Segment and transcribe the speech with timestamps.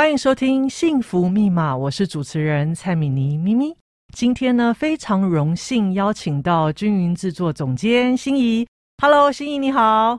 [0.00, 3.76] 欢迎收听《幸福密码》，我是主持人蔡米妮咪咪。
[4.14, 8.66] 今天呢，非常荣幸邀请到均匀制作总监心怡。
[9.02, 10.18] Hello，心怡你好。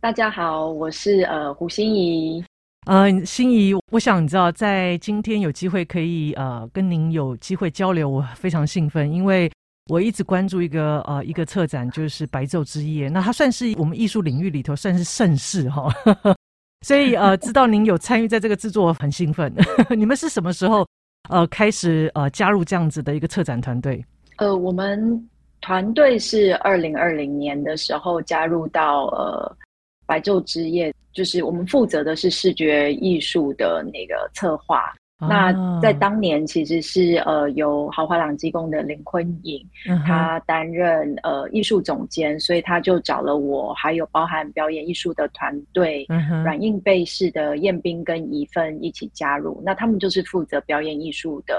[0.00, 2.44] 大家好，我是呃胡心怡。
[2.86, 9.48] 呃，心怡，我想你知道，在今天有机会可以呃跟您有机会交流，我非常兴奋，因为
[9.88, 13.08] 我一直关注一个呃一个策展，就是白昼之夜。
[13.08, 15.94] 那它算是我们艺术领域里头算是盛事哈。
[16.84, 19.50] 所以呃，知道您有参与在这个制作，很兴奋。
[19.96, 20.86] 你们是什么时候
[21.30, 24.04] 呃开始呃加入这样子的一个策展团队？
[24.36, 25.28] 呃，我们
[25.62, 29.56] 团队是二零二零年的时候加入到呃
[30.04, 34.92] 白昼之夜，就是我们负责的是视觉艺术的那个策划。
[35.20, 39.64] 那在当年，其实是呃由豪华朗机工的林坤颖，
[40.04, 46.04] 他担任呃艺术总监，所以他就找了我，还有包含表演艺术的团队，
[46.42, 49.62] 软硬背式的彦斌跟怡芬一起加入。
[49.64, 51.54] 那他们就是负责表演艺术的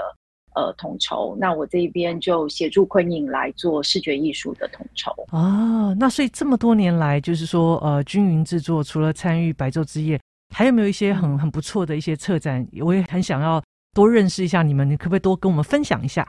[0.54, 5.10] 呃统筹，那我这边就协助坤颖来做视觉艺术的统筹。
[5.28, 10.20] 啊，那所以这么多年来，就是说呃均匀制作除了参与白昼之夜。
[10.54, 12.66] 还有没有一些很很不错的一些策展？
[12.80, 13.62] 我也很想要
[13.94, 16.26] 多认识一下你们，你可不可以多跟我们分享一下？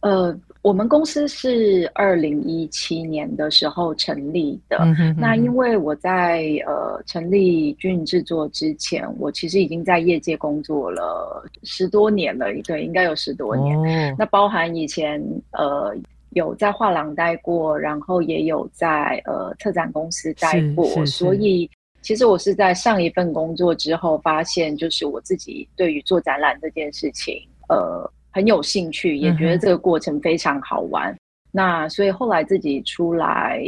[0.00, 4.76] 呃，我们公司是二零一七年的时候成立的。
[4.78, 13.76] 嗯、哼哼，那因为我在呃成立均匀制作之前，我其实已经在业界工作了十多年了，对，应该有十多年。
[13.78, 15.20] 哦、那包含以前
[15.52, 15.94] 呃
[16.30, 21.68] 有在画廊待过，然后也有在呃策展公司待过，所以。
[22.06, 31.12] 其实我是在上一份工作之后发现，就是我自己对于做展览这件事情，呃，很有兴趣，也觉得这个过程非常好玩。
[31.12, 31.18] 嗯、
[31.50, 33.60] 那所以后来自己出来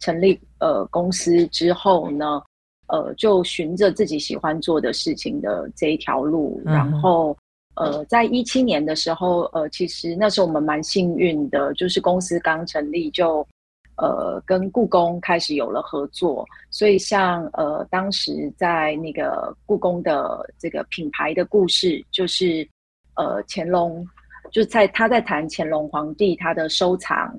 [0.00, 2.42] 成立呃公司之后呢，
[2.88, 7.36] 呃，就循着自己喜欢做的事情的这一条路，嗯、然后
[7.76, 13.46] 呃，在一七年的时候，呃，其实那时候我们蛮幸运的，就是公司刚成立就。
[13.96, 22.68] 呃，跟故宫开始有了合作，所以像呃，当时在那个故宫的这个品牌的故事，就是
[23.14, 24.04] 呃，乾隆
[24.50, 27.32] 就在他在谈乾隆皇帝他的收藏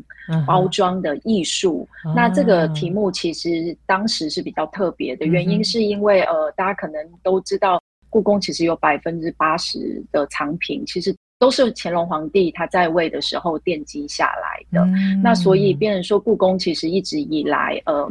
[0.47, 1.88] 包装的艺术。
[2.03, 2.13] Uh huh.
[2.16, 11.13] 那这个题目其实当时是比较特别的，原因是因为呃，大家可能都知道，故宫其实有百分之八十的藏品，其实。
[11.38, 18.09] 都是乾隆皇帝他在位的时候奠基下来的，嗯、那所以变成说故宫其实一直以来，呃，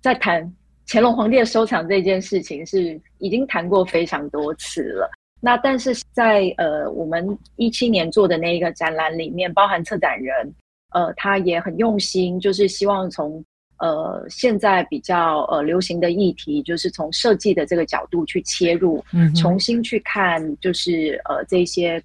[0.00, 0.50] 在谈
[0.86, 5.10] 乾隆皇帝的收藏这件事情是已经谈过非常多次了。
[5.40, 10.54] 那但是在呃我们一七年做的那一个展览里面，包含策展人，
[10.90, 13.44] 呃，他也很用心，就是希望从
[13.78, 22.00] 呃现在比较呃流行的议题，就是从设计的这个角度去切入，嗯、重新去看，就是呃这些。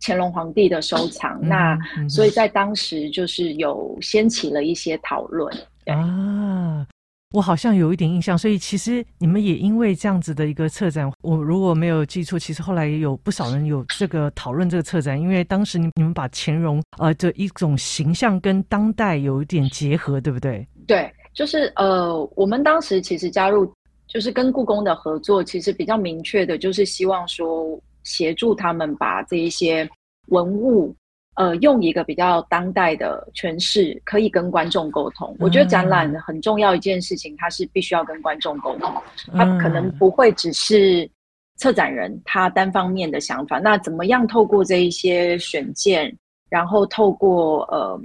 [0.00, 5.54] 乾隆皇帝的收藏，嗯、那、嗯、所以在当时就是有掀起了一些讨论
[5.86, 6.86] 啊。
[7.32, 20.66] 我好像有一点印象，所以其实你们也因为这样子的一个策展，我如果没有记错，其实后来也有不少人有这个讨论这个策展，因为当时你你们把乾隆呃的一种形象跟当代有一点结合，对不对？
[20.88, 23.72] 对，就是呃，我们当时其实加入
[24.08, 27.80] 就是跟故宫的合作，其实比较明确的就是希望说。
[28.04, 29.88] 协助他们把这一些
[30.28, 30.94] 文物，
[31.34, 35.34] 呃，用一个比较当代的诠释，可以跟观众沟通。
[35.38, 38.92] 我觉得展览很重要一件事情，它是必须要跟观众沟通，
[39.34, 41.08] 它可能不会只是
[41.56, 43.58] 策展人他单方面的想法。
[43.58, 46.14] 那怎么样透过这一些选件，
[46.48, 48.00] 然后透过呃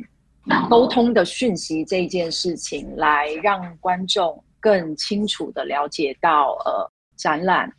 [0.69, 7.71] 沟通的讯息这一件事情，来让观众更清楚的了解到呃展览。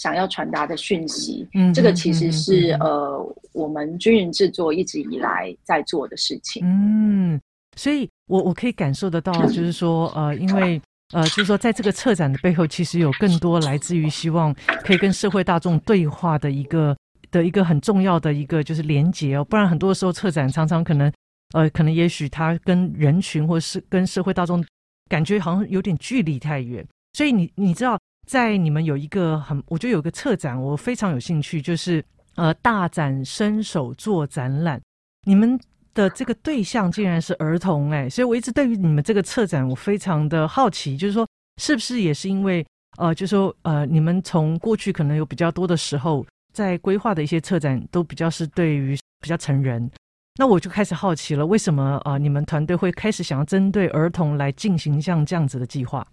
[0.00, 6.62] 想要传达的讯息，嗯，这个其实是、嗯、呃，我们军人制作一直以来在做的事情。
[6.64, 7.38] 嗯，
[7.76, 10.80] 所以我我可以感受得到，就是说，呃，因为
[11.12, 16.96] 呃，就是说，在这个策展的背后，其实有更多来自于希望可以跟社会大众对话的一个
[17.30, 19.44] 的一个很重要的一个就是连接哦。
[19.44, 21.12] 不然很多时候策展常常可能
[21.52, 24.64] 呃，可能也许他跟人群或是跟社会大众
[25.10, 26.82] 感觉好像有点距离太远。
[27.12, 27.98] 所以你你知道。
[28.30, 32.00] 在你们有一个很，我觉得有个策展，我非常有兴趣，就是
[32.36, 34.80] 呃，大展身手做展览。
[35.26, 35.58] 你们
[35.94, 41.26] 的这个对象竟然是儿童哎，所以我一直对于你们这个策展我非常的好奇，就是说
[41.60, 42.64] 是不是也是因为
[42.98, 49.90] 呃，就是说呃，你们从过去可能有比较多的时候在规划的一些策展都比较是对于比较成人，
[50.38, 56.06] 那我就开始好奇了，为什么啊、呃，你们团队会开始想要针对儿童来进行像这样子的计划？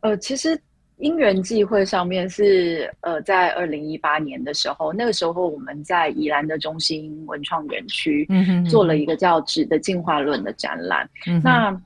[0.00, 0.60] 呃，其实。
[1.02, 8.26] 因缘际会上面是呃，在二零一八年的时候，那个时候我们在宜兰的中心文创园区
[8.70, 11.08] 做了一个叫《纸的进化论》的展览。
[11.26, 11.82] 嗯、那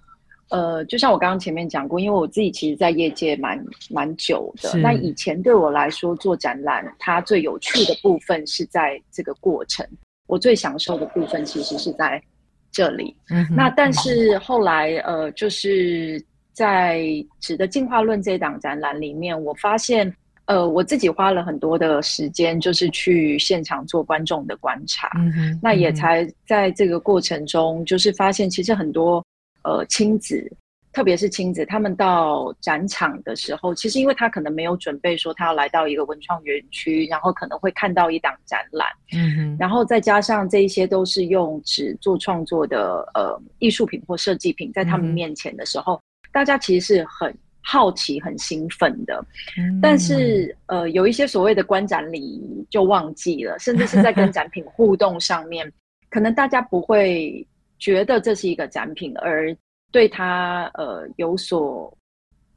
[0.51, 3.59] 呃，就像我刚刚前面讲过，因为我自己其实，在业界蛮
[3.89, 4.69] 蛮久的。
[4.69, 9.87] 是那以前对我来说，做展览它最有趣的部分是在这个过程，
[10.27, 12.23] 我最享受的部分其实是在
[12.71, 13.17] 这里。
[13.31, 16.23] 嗯、那但是后来呃，就是。
[16.57, 17.01] 在
[17.39, 20.11] 《纸的进化论》这一档展览里面，我发现，
[20.47, 25.11] 呃，我自己花了很多的时间，就是去现场做观众的观察。
[25.19, 29.23] 嗯哼，那也才在这个过程中，就是发现其实很多
[29.65, 30.51] 呃亲子，
[30.95, 38.89] 特别是亲子，他们到展场的时候，其实因为他可能没有准备说他要来到一个文创园区，然后可能会看到一档展览。
[39.13, 45.97] 嗯哼，然后再加上这一些都是用纸做创作的呃艺术品或设计品，在他们面前的时候。
[45.97, 46.01] 嗯
[46.37, 49.25] 大家其实是很好奇、很兴奋的，
[49.57, 55.73] 嗯、但是呃，有一些所谓的观展礼仪就忘记了，甚至是在跟展品互动上面，
[56.11, 57.43] 可能大家不会
[57.79, 59.57] 觉得这是一个展品，而
[59.91, 61.91] 对它呃有所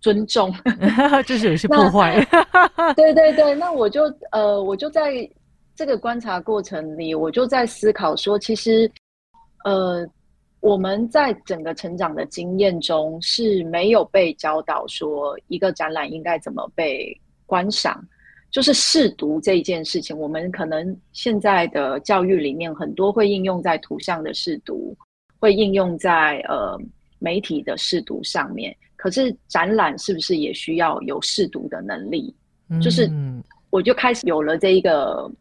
[0.02, 0.54] 尊重，
[1.26, 2.20] 就是有些破坏。
[2.98, 5.26] 对对对，那我就呃，我就在
[5.74, 8.92] 这个观察过程里，我就在思考说，其实
[9.64, 10.06] 呃。
[10.61, 18.06] 我们在整个成长的经验中是没有被教导说一个展览应该怎么被观赏，
[18.51, 20.17] 就是试读这一件事情。
[20.17, 24.95] 我们可能现在的教育里面很多会应用在图像的试读，
[25.39, 26.77] 会应用在呃
[27.19, 28.75] 媒体的试读上面。
[28.97, 32.35] 可是展览是不是也需要有试读的能力？
[32.81, 33.09] 就是
[33.69, 35.31] 我就开始有了这一个。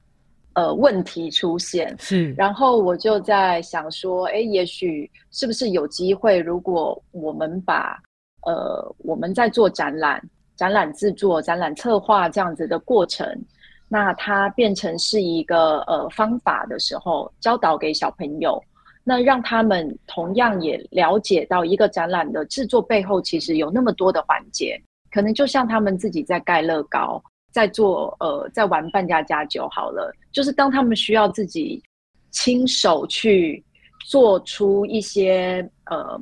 [0.59, 7.97] 呃，问题出现是，然后我就在想说，哎，也许是不是有机会，如果我们把
[8.45, 10.21] 呃我们在做展览、
[10.57, 13.25] 展览制作、展览策划这样子的过程，
[13.89, 18.61] 那它变成是一个呃方法的时候，教导给小朋友，
[19.05, 24.77] 那让他们同样也了解到一个展览的制作背后，其实有那么多的环节，
[25.13, 27.23] 可能就像他们自己在盖乐高。
[27.51, 31.83] 在做呃，在玩扮家家酒好了，就是当他们需要自己
[32.31, 33.65] 亲手去
[34.07, 36.21] 做出一些呃，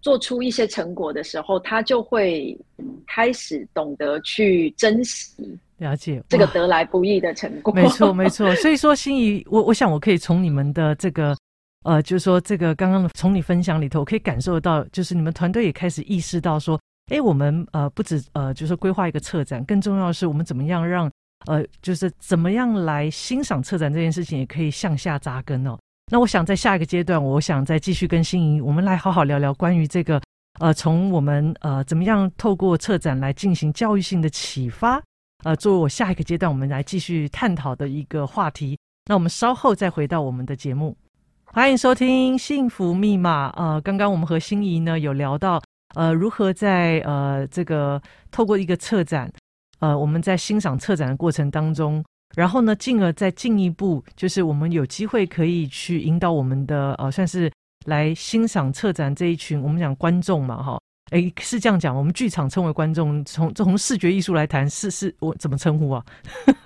[0.00, 2.58] 做出一些成果的时候，他就会
[3.06, 7.72] 开始懂得去珍惜、了解这个得来不易的成果。
[7.72, 8.54] 没错， 没错。
[8.56, 11.36] 所以说，心仪，我我想我可以从你们的这个
[11.84, 16.80] 呃，就是说这个刚刚从你分享里头，我可以感受到，就是你们团队也开始意识到说。
[17.10, 21.10] 哎，我们呃不止呃，就是规划一个策展，更重要的是我们怎么样让
[21.46, 25.76] 呃，就是怎么样来欣赏策展这件事情，也可以向下扎根哦。
[26.12, 30.20] 那我想在下一个阶段，我想再继续跟心怡，我们来好好聊聊关于这个
[30.60, 35.02] 呃，从我们呃怎么样透过策展来进行教育性的启发，
[35.42, 38.78] 呃，作为我下一个阶段我们来继续探讨的一个话题。
[39.06, 40.96] 那我们稍后再回到我们的节目，
[41.46, 43.48] 欢迎收听《幸福密码》。
[43.56, 45.60] 呃，刚刚我们和心怡呢有聊到。
[45.94, 48.00] 呃，如何在呃这个
[48.30, 49.30] 透过一个策展，
[49.80, 52.04] 呃，我们在欣赏策展的过程当中，
[52.36, 57.50] 然后呢，进而再进一步，就是我们有机会可以去引导我们的呃，算是
[57.86, 66.04] 来欣赏策展这一群我们讲观众嘛，哈，诶，是这样讲，我们剧场称为观众，从从视觉艺术来谈，是是我怎么称呼啊？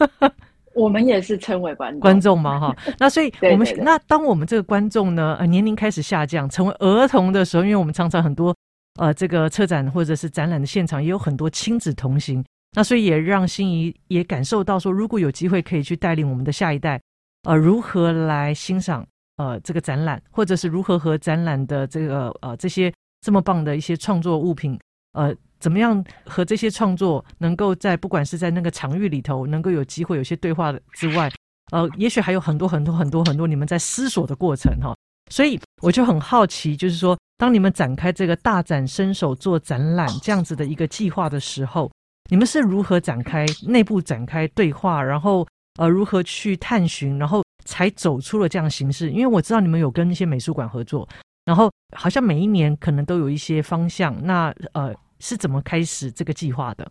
[0.75, 8.55] 我们也是称为观众观众嘛，哈， 那所以我们那当我们这个观众呢，呃，年龄开始下降，成为儿童的时候，因为我们常常很多。
[8.96, 12.44] 呃，这个策展或者是展览的现场也有很多亲子同行，
[12.77, 17.01] 那所以也让心怡也感受到说，如果有机会可以去带领我们的下一代，
[17.43, 19.05] 呃，如何来欣赏
[19.36, 24.79] 呃这个展览，或者是如何和展览的这个呃这些这么棒的一些创作物品，
[25.15, 31.29] 呃，怎么样和这些创作能够在不管是在那个场域里头能够有机会有些对话之外，
[31.72, 34.94] 呃，也许还有很多很多很多很多你们在思索的过程哈、
[35.32, 37.19] 所以我就很好奇，就是说。
[37.44, 41.93] 当你们展开这个大展身手做展览这样子的一个计划的时候，
[42.31, 45.46] 你们是如何展开内部展开对话，然后
[45.79, 49.10] 呃如何去探寻，然后才走出了这样形式？
[49.10, 51.06] 因为我知道你们有跟一些美术馆合作，
[51.44, 54.17] 然后好像每一年可能都有一些方向。
[54.24, 56.91] 那呃是怎么开始这个计划的？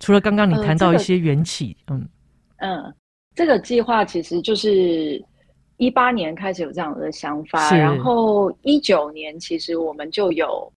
[0.00, 2.08] 除了刚刚你谈到一些缘起，嗯
[2.60, 2.94] 嗯，
[3.34, 5.22] 这个计划其实就是。
[5.78, 10.72] 一八年开始有这样的想法，然后一九年其实我们就有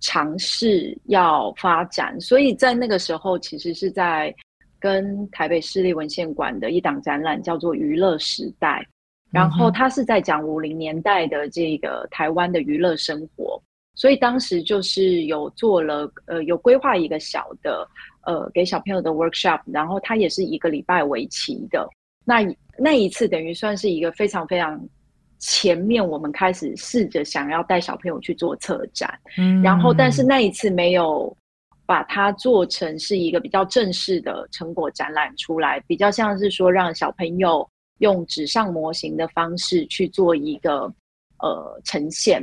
[0.00, 4.34] 尝试要发展，所以在那个时候其实是在
[4.78, 8.80] 跟台北市立文献馆的一档展览叫做《娱乐时代》，
[9.32, 13.60] 然后它是在讲五零年代的这个台湾的娱乐生活，
[13.94, 17.88] 所以当时就是有做了呃有规划一个小的
[18.26, 21.88] 呃给小朋友的 workshop，然后它也是一个礼拜为期的。
[22.28, 22.44] 那
[22.76, 24.78] 那一次等于算是一个非常非常
[25.38, 31.34] 前面，我们开始试着想要带小朋友去做策展，嗯，然后但是那一次没有
[31.86, 37.66] 把它做成是一个比较正式的成果展览出来，比较像是说让小朋友
[37.98, 40.92] 用纸上模型的方式去做一个
[41.38, 42.42] 呃呈现。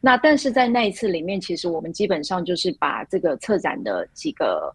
[0.00, 4.72] 那但是在那一次里面，其实我们基本上就是把这个策展的几个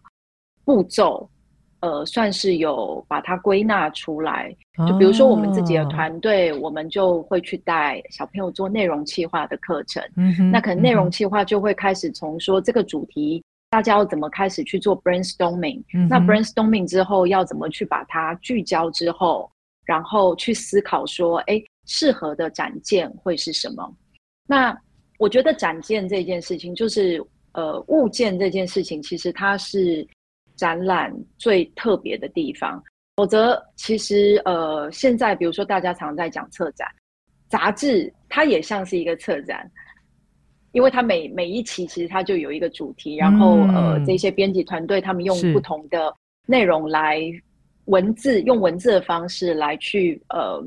[0.66, 1.30] 步骤，
[1.82, 4.56] 呃，算是有把它归纳出来。
[4.88, 10.04] 就比如说我们自己的团队，我们就会去带小朋友做内容企划的课程。
[10.18, 10.52] 嗯哼。
[10.52, 15.82] 那可能内容企划就会开始从说这个主题，大家要怎么开始去做 brainstorming。
[15.94, 16.08] 嗯。
[16.08, 19.50] 那 brainstorming 之后要怎么去把它聚焦之后，
[19.86, 23.96] 然后去思考说，哎，适合的展件会是什么？
[24.46, 24.78] 那
[25.18, 27.22] 我觉得展件这件事情，就是
[27.54, 30.08] 呃物件这件事情，其实它是
[30.60, 32.84] 展览最特别的地方。
[33.16, 36.88] 否则，其实呃现在比如说大家常在讲策展，
[37.48, 39.70] 杂志它也像是一个策展，
[40.74, 46.14] 因为它每每一期其实它就有一个主题，然后呃这些编辑团队他们用不同的
[46.46, 47.22] 内容来
[47.86, 50.64] 文字，用文字的方式来去呃。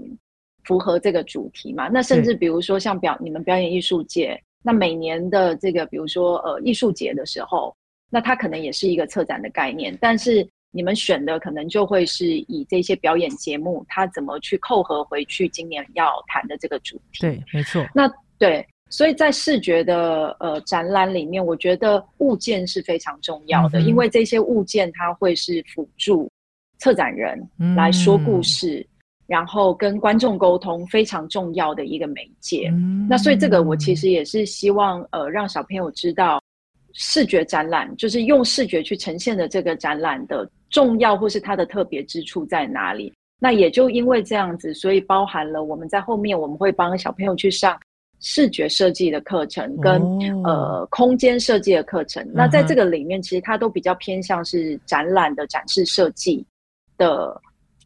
[0.65, 1.89] 符合这个主题嘛？
[1.89, 7.75] 那甚至比如说像表你们表演艺术界，那每年的这个比如说呃艺术节的时候，
[8.13, 17.21] 那它可能也是一个策展的概念，但是你们选的可能就会是以这些表演节目，它怎么去扣合回去今年要谈的这个主题。
[17.21, 17.83] 对，没错。
[17.95, 18.07] 那
[18.39, 26.31] 对，所以在视觉的呃展览里面，我觉得物件是非常重要的，嗯、因为这些物件它会是辅助
[26.79, 27.43] 策展人
[27.75, 28.79] 来说故事。
[28.81, 28.89] 嗯
[29.29, 36.43] 然后跟观众沟通非常重要的一个媒介，嗯、那所以这个我其实也是希望呃让小朋友知道，
[36.95, 43.13] 视觉展览就是用视觉去呈现的这个展览的重要或是它的特别之处在哪里。
[43.39, 47.77] 那也就因为这样子，所以包含了我们在后面我们会帮小朋友去上
[48.21, 52.25] 视觉设计的课程跟、哦、呃空间设计的课程。
[52.33, 56.47] 那在这个里面，其实它都比较偏向是展览的展示设计
[56.97, 57.41] 的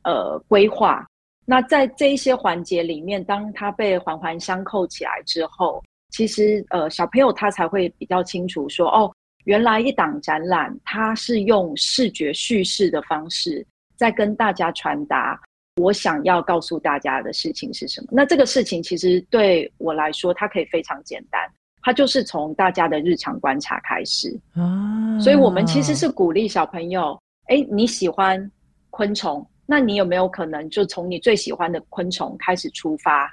[0.05, 1.07] 呃规划。
[1.47, 9.13] 那在这一些环节里面，当它被环环相扣起来之后，其实呃小朋友他才会比较清楚说，哦，
[9.45, 15.39] 原来一档展览它是用视觉叙事的方式在跟大家传达
[15.77, 18.09] 我想要告诉大家的事情是什么。
[18.11, 21.41] 那这个事情其实对我来说，它可以非常简单，
[21.83, 25.19] 它就是从大家的日常观察开始啊。
[25.21, 28.51] 所以我们其实是鼓励小朋友，哎，你喜欢
[28.91, 29.47] 昆虫。
[29.69, 33.31] 那你有没有可能就从你最喜欢的昆虫开始出发，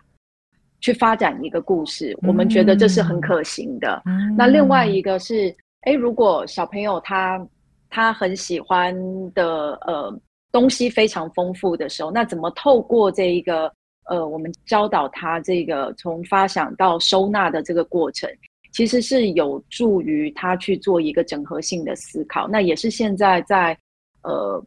[0.83, 2.15] 去发展一个故事？
[2.27, 4.01] 我们觉得这是很可行的。
[4.05, 7.47] 嗯、那另外一个是，诶，如果小朋友他
[7.89, 8.93] 他很喜欢
[9.33, 10.13] 的呃
[10.51, 13.71] 东西非常丰富的时候，那怎么透过这一个
[14.09, 18.29] 呃我们教导他这个从发想到收纳的这个过程，
[18.73, 22.45] 其实是有助于他去做一个整合性的思考。
[22.47, 23.77] 那也是现在在
[24.23, 24.61] 呃。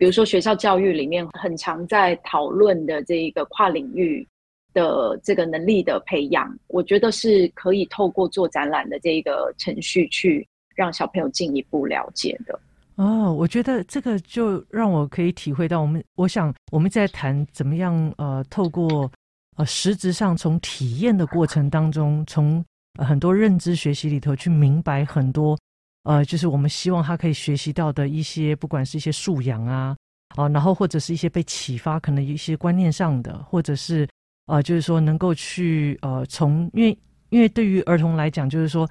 [0.00, 4.26] 比如说，学校教育里面很常在讨论的这一个跨领域
[4.72, 12.58] 的这个能力的培养，我觉得是可以透过做展览的这一个程序去让小朋友进一步了解的。
[12.96, 19.10] 哦，我觉得这个就让我可以体会到，我们我想我们在谈怎么样呃，透过
[19.56, 22.62] 呃实质上从体验的过程当中，从
[22.98, 25.58] 很多认知学习里头去明白很多。
[26.04, 29.94] 呃，就是我们希望他可以学习到的一些，不管是一些素养啊，
[30.36, 34.08] 啊，然后或者是一些被启发，可能一些观念上的，或者是
[34.50, 36.98] 呃，就是说能够去呃，从因为
[37.30, 38.88] 因为对于儿童来讲，就是说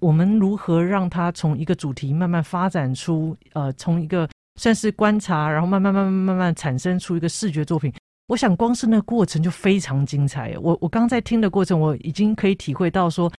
[0.00, 4.28] 我们如何让他从一个主题慢慢发展出呃，从一个
[4.60, 7.92] 算是观察，然后慢慢慢慢慢慢产生出一个视觉作品。
[8.26, 10.56] 我想光是那个过程就非常精彩。
[10.60, 13.30] 我我刚在听的过程，我已经可以体会到说。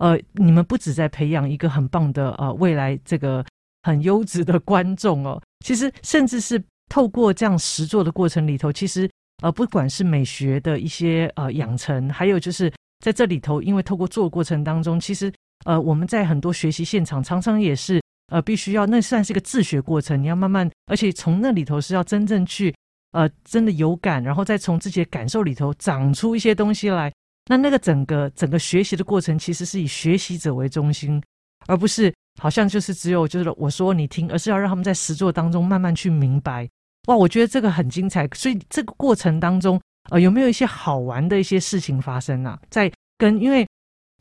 [0.00, 3.46] 呃，你们不止在培养一个很棒的呃未来这个
[3.84, 9.08] 很优质的观众哦，其实甚至是透过这样实作的过程里头，其实
[9.42, 15.32] 呃不管是美学的一些呃养成，还有就是在这里头，因为透过做过程当中，其实
[15.64, 22.74] 呃我们在很多学习现场常常也是呃必须要那算是一个自学过程，你要慢慢，而且从那里头是要真正去
[23.12, 27.12] 呃真的有感，然后再从自己的感受里头长出一些东西来。
[27.46, 31.22] 那那个整个整个学习的过程，其实是以学习者为中心，
[31.66, 32.10] 而不是
[32.40, 36.66] 好像就是只有就是我说你听，而是要让他们在实作当中慢慢去明白。
[37.06, 38.26] 哇，我觉得这个很精彩。
[38.34, 39.80] 所以这个过程当中，
[40.10, 42.58] 呃，有没有一些好玩的一些事情发生啊？
[42.70, 43.66] 在跟因为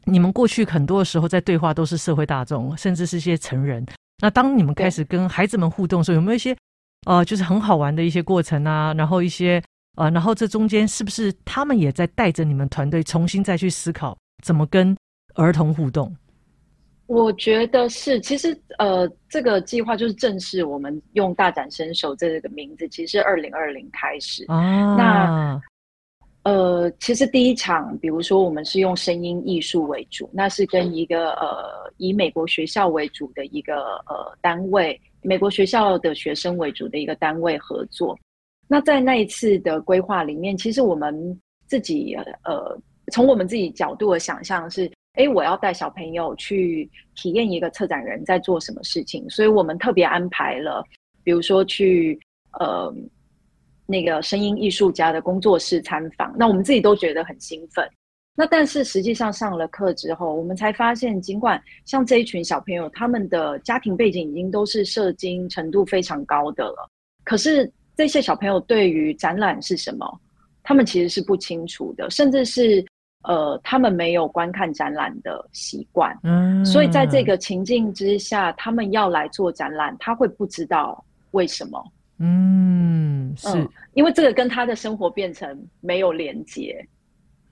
[0.06, 3.86] 你们过去很多的时候在对话都是社会大众，甚至是一些成人。
[4.22, 6.56] 那当你们开始跟孩子们互动的时候，有没有一些
[7.06, 8.94] 呃，就是很好玩的一些过程啊？
[8.94, 9.62] 然后一些
[9.96, 14.96] 呃，然后这中间是不是他们也在带着你们团队重新再去思考怎么跟
[15.36, 16.16] 儿童互动？
[17.06, 24.96] 我觉得是，其实呃，这个计划就是正式我们用“大展身手”这个名字，其实是二零二零开始啊。
[24.96, 25.62] 那
[26.44, 38.18] 呃，其实第一场，比如说我们是用声音艺术为主，那是跟一个呃以美国学校为主的一个呃单位，美国学校的学生为主的一个单位合作。
[38.68, 42.78] 那在那一次的规划里面，其实我们自己呃，
[43.12, 44.90] 从我们自己角度的想象是。
[45.14, 50.84] 哎，我要带小朋友去体验一个策展人在做什么事情，所以我们特别安排了，
[51.24, 52.20] 比如说去
[52.60, 52.92] 呃
[53.86, 57.88] 那个声音艺术家的工作室参访，那我们自己都觉得很兴奋。
[58.36, 66.90] 那但是实际上上了课之后，我们才发现，尽管像这一群小朋友，他们的家庭背景已经都是社经程度非常高的了，
[67.24, 70.20] 可是这些小朋友对于展览是什么，
[70.64, 72.84] 他们其实是不清楚的，甚至是。
[73.24, 81.02] 呃，他们没有观看展览的习惯，嗯，所以在这个情境之下，他们要来做展览，他会不知道
[81.32, 81.82] 为什么，
[82.20, 86.86] 嗯，是、嗯、因为这个跟他的生活变成没有连接，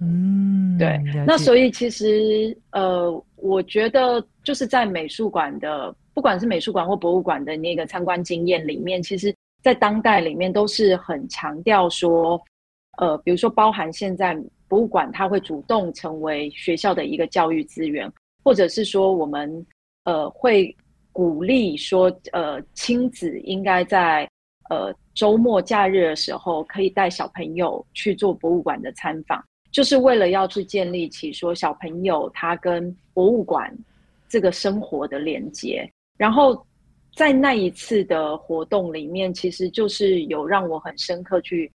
[0.02, 12.38] 嗯，对，那所以其实呃，我觉得就是在美术馆的，不管是美术馆或博物馆的那个参观经验里面，其实，在当代里面都是很强调说，
[12.98, 14.38] 呃，比如说包含现在。
[14.72, 18.10] 博物馆它会主动成为学校的一个教育资源，
[18.42, 19.66] 或者是说我们
[20.06, 20.74] 呃会
[21.12, 24.26] 鼓励说呃亲子应该在
[24.70, 33.78] 呃周末假日的时候可以带小朋友去做博物馆的参访，就是为了要去建立起说小朋友他跟博物馆
[34.30, 35.86] 这个生活的连接。
[36.18, 36.66] 然后
[37.14, 41.70] 在那一次的活动里面，其实就是有让我很深刻去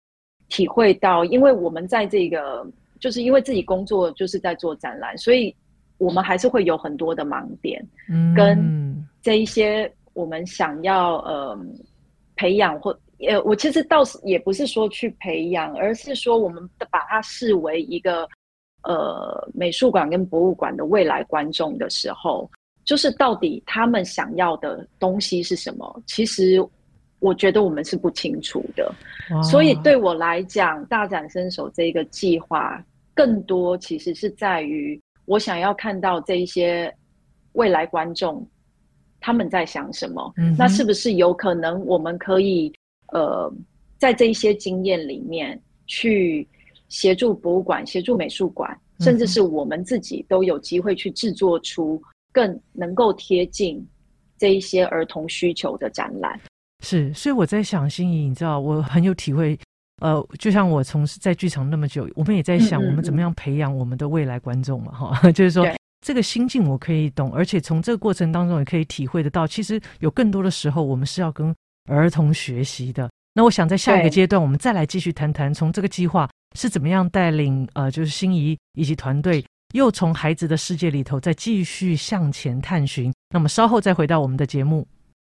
[0.48, 2.64] 体会到，因为我们在这个。
[3.04, 5.54] 就是因为自己工作就是在做展览，所以
[5.98, 11.60] 我们还是会有很多的盲点，嗯，跟这一些我们想要呃
[12.38, 12.98] 培养或
[13.28, 18.26] 呃，我其实倒是也不是说去培养，而是说我们把它视为一个
[18.84, 22.50] 呃美术馆跟博物馆的未来观众的时候，
[22.86, 26.02] 就是到底他们想要的东西是什么？
[26.08, 26.66] 其实
[27.20, 28.90] 我觉得我们是不清楚的，
[29.44, 32.82] 所以对我来讲，大展身手这个计划。
[33.14, 36.94] 更多其实是在于我想要看到这一些
[37.54, 38.46] 未来观众
[39.20, 42.74] 他们在想什么，嗯，那是不是有可能我们可以
[43.14, 43.52] 呃
[43.98, 46.48] 在这一些经验里面去
[46.90, 53.86] 协助博物馆、协助美术馆，甚至是我们自己都有机会去制作出更能够贴近
[54.38, 56.40] 这一些儿童需求的展览。
[56.84, 59.58] 是，所以我在想，心仪，你知道，我很有体会。
[60.02, 64.92] 呃，就像我从事在剧场那么久，我们也在想，我们怎么样培养我们的未来观众嘛？
[64.92, 65.66] 哈、嗯嗯，就是说
[66.06, 71.56] 这个心境我可以懂，而且从这个过程当中也可以体会得到，其实有更多的时候我们是要跟
[71.90, 73.10] 儿童学习的。
[73.34, 83.14] 那我想在下一个阶段，我们再来继续谈谈，从这个计划是怎么样带领呃，就是心仪以及团队，又从孩子的世界里头再继续向前探寻。
[83.30, 84.86] 那么稍后再回到我们的节目。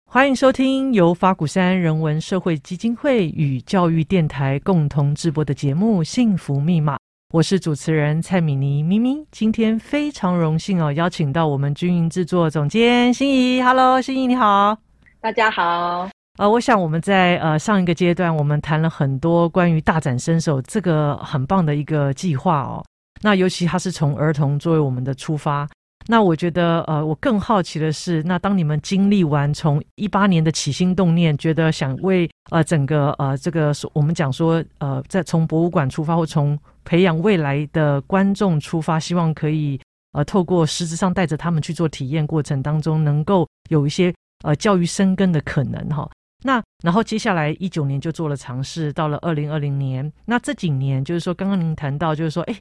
[0.08, 6.94] 欢迎收听由法鼓山人文社会基金会与教育电台共同制播的节目《幸福密码》，
[7.34, 9.26] 我是主持人蔡米妮咪咪。
[9.32, 13.60] 今天非常荣幸哦，邀请到我们军营制作总监心怡。
[13.60, 14.78] Hello，心怡你好，
[15.20, 16.08] 大家好。
[16.38, 22.82] 呃，我想我们在呃上一个阶段，我们谈了很多关于大展身手这个很棒的一个计划哦。
[23.22, 25.68] 那尤其它是从儿童作为我们的出发。
[26.08, 39.80] 那我觉得，呃，我更好奇的是，那当你们经历完从一八年的起心动念，觉得想为呃整个呃这个我们讲说，呃，在从博物馆出发或从培养未来的观众出发，希望可以
[40.12, 44.14] 呃透过实质上带着他们去做体验过程当中，能够有一些
[44.44, 46.08] 呃教育生根的可能哈。
[46.44, 52.54] 那然后接下来一九年就做了尝试，到了二零二零年，那这几年就是说，刚刚您谈到就是说，哎。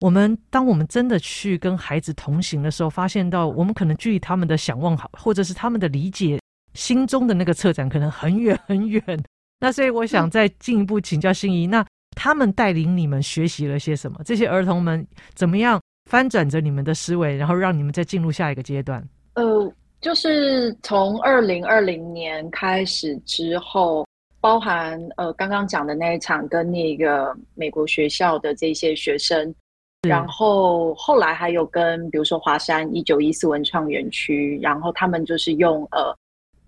[0.00, 6.38] 我们当我们真的去跟孩子同行的时候，发现到我们可能距离他们的想望好，或者是他们的理解
[6.74, 9.02] 心中的那个策展可能很远很远。
[9.58, 11.82] 那所以我想再进一步请教心怡，那
[12.14, 14.20] 他们带领你们学习了些什么？
[14.22, 15.80] 这些儿童们怎么样
[16.10, 19.02] 翻转着你们的思维，然后让你们再进入下一个阶段？
[19.32, 24.06] 呃，就是从二零二零年开始之后，
[24.42, 29.54] 包含呃刚刚讲的那一场跟那个美国学校的这些学生。
[30.06, 36.14] 然后后来还有跟比如说华山一九一四文创园区，然后他们就是用呃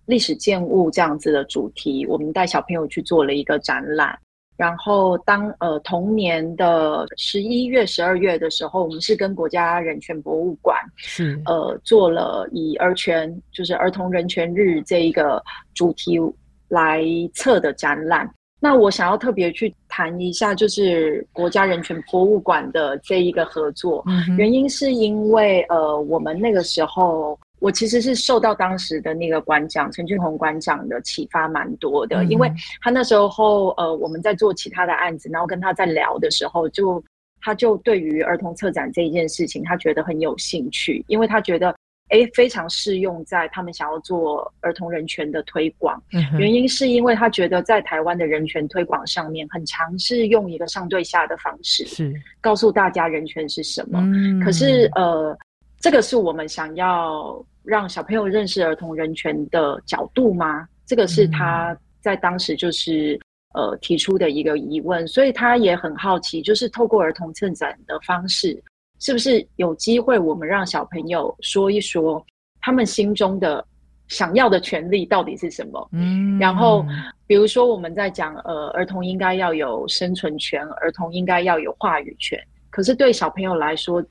[0.07, 4.18] 历史建物这样子的主题，我们带小朋友去做了一个展览。
[4.57, 15.40] 然后当呃同年的十一月、十二月的时候，我们是跟国家人权博物馆是呃做了以儿权就是儿童人权日这一个
[15.74, 16.18] 主题
[16.66, 18.29] 来测的展览。
[18.60, 27.38] 那我想要特别去谈一下，就是国家人权博物馆的这一个合作，嗯、原因是因为呃我们那个时候。
[27.60, 32.48] 我其实是受到当时的那个馆长陈俊宏馆长的启发蛮多的，嗯、因为
[32.80, 37.02] 他那时候呃我们在做其他的案子，然后跟他在聊的时候，就
[37.40, 41.74] 他就对于儿童策展这一件事情，他觉得很有兴趣，因为他觉得
[42.10, 46.02] 诶非常适用在他们想要做儿童人权的推广。
[46.12, 54.00] 嗯、原因是因为他觉得在台湾的人权推广上面，很常是用一个上对下的方式，是告诉大家人权是什么。
[54.00, 55.36] 嗯、可是呃。
[55.80, 60.66] 这个是我们想要让小朋友认识儿童人权的角度吗？
[60.84, 63.16] 这个是他在当时就是
[63.54, 68.60] 呃提出的一个疑问，所以他也很好奇，就是透过儿童策展的方式，
[68.98, 72.24] 是不是有机会我们让小朋友说一说
[72.61, 73.64] 他们心中的
[74.08, 75.88] 想要的权利到底是什么？
[75.92, 76.84] 嗯，然后
[77.26, 82.38] 比如说我们在讲呃儿童应该要有生存权，儿童应该要有话语权，
[82.70, 84.04] 可是对小朋友来说。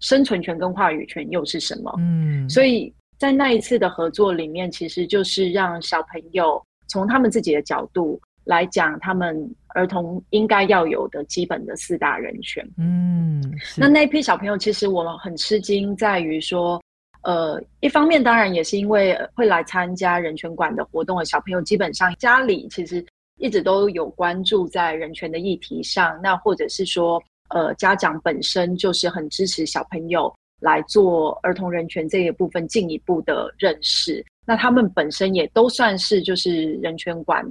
[0.00, 1.90] 生存权跟话语权又是什么？
[1.98, 9.34] 嗯，所以在那一次的合作里面，其实就是让小朋友从他们自己的角度来讲，他们
[9.74, 12.66] 儿童应该要有的基本的四大人权。
[12.78, 13.42] 嗯，
[13.76, 16.82] 那那一批小朋友，其实我们很吃惊，在于说，
[17.22, 23.04] 呃，一方面当然也是因为会来参加人权馆的活动的小朋友，基本上家里其实
[23.38, 27.22] 一直都有关注在人权的议题上，那或者是说。
[27.50, 34.24] 呃，家长本身就是很支持小朋友来做儿童人权这一部分进一步的认识。
[34.46, 37.44] 那他们本身也都算是就是人权馆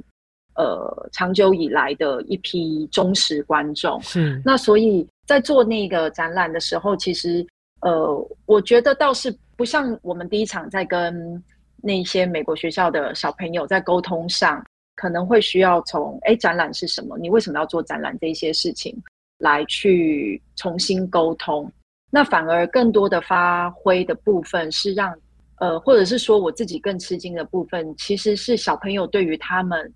[0.55, 4.01] 呃长久以来的一批忠实观众。
[4.01, 4.41] 是。
[4.45, 7.45] 那所以在做那个展览的时候，其实
[7.81, 11.41] 呃，我觉得倒是不像我们第一场在跟
[11.81, 17.17] 那些美国学校的小朋友在沟通上，可能会需要从哎展览是什么？
[17.17, 18.95] 你为什么要做展览这一些事情？
[19.39, 21.69] 来去重新沟通，
[22.09, 25.13] 那反而更多的发挥的部分是让，
[25.59, 29.91] 呃，或者是说我自己更吃惊的部分，其实是小朋友对于他们，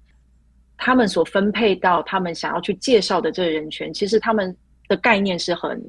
[0.78, 4.56] 他们所分配到他们想要去介绍的这个人权，其实他们
[4.88, 5.82] 的概念是很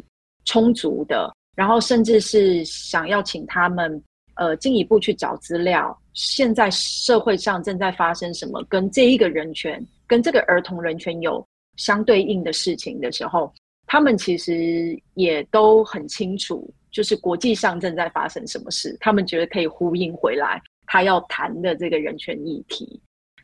[0.45, 4.03] 充足的，然后甚至是想要请他们，
[4.35, 11.47] 呃，进一步去找资料，现在社会上正在发生什么，跟这一个人权，跟这个儿童人权有。
[11.77, 13.55] 相对应的事情的时候，
[13.87, 23.01] 他们其实也都很清楚，就是国际上正在发生什么事，他们觉得可以呼应回来他要谈的这个人权议题。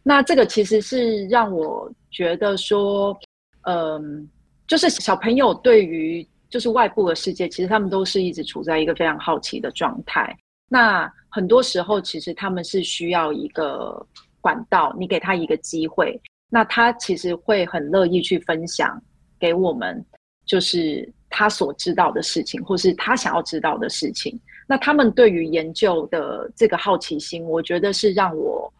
[0.06, 3.18] 那这个其实是让我觉得说，
[3.62, 4.28] 嗯，
[4.68, 10.36] 就是小朋友对于就是外部的世界，其实他们都是一直处在一个非常好奇的状态。
[10.68, 14.06] 那很多时候，其实他们是需要一个
[14.40, 16.20] 管道，你给他一个机会。
[16.50, 19.02] 那他其实会很乐意去分享
[19.40, 20.04] 给我们，
[20.46, 24.38] 就是他所知道的事情，或是他想要知道的事情。
[24.68, 28.72] 那他们对于研究的这个好奇心，我觉得是让我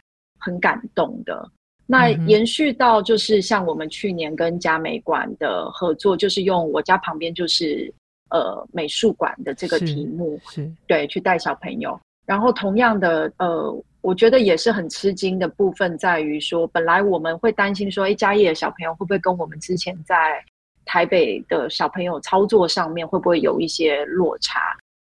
[0.45, 1.51] 很感动的。
[1.87, 7.93] 那延续到就是像我们去年跟嘉美馆的合作，就是用我家旁边就是
[8.31, 11.99] 呃美术馆的这个题目，是，是对，去带小朋友。
[12.27, 13.85] 然后同样的呃。
[14.05, 20.45] 我觉得也是很吃惊的部分，在于说，本来我们会担心说，哎，嘉义的小朋友会不会跟我们之前在
[20.85, 24.61] 台北的小朋友操作上面会不会有一些落差？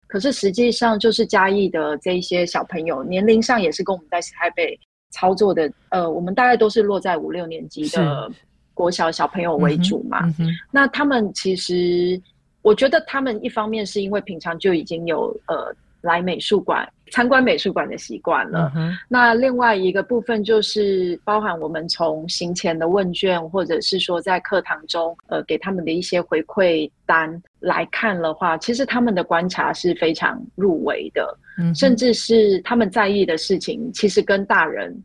[0.08, 4.78] 可是实际上，就是嘉义的这一些小朋友年龄上也是跟我们在台北
[5.10, 8.32] 操作的，呃，我们大概都是落在五六年级的
[8.74, 10.26] 国小小朋友为主嘛。
[10.26, 12.22] 嗯嗯、那他们其实，
[12.62, 16.88] 我觉得他们一方面是因为平常就已经有呃来美术馆。
[17.12, 18.72] 参观美术馆的习惯了。
[18.76, 18.92] Uh.
[19.08, 31.78] 那另外一个部分就是包含我们从行前的问卷，或者是说在课堂中，呃，给他们的一些回馈单来看的话，其实他们的观察是非常入围的，uh.
[31.78, 34.96] 甚至是他们在意的事情，其实跟大人